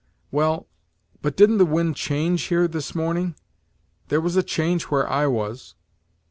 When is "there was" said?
4.07-4.35